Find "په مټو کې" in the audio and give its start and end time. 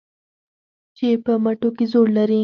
1.25-1.85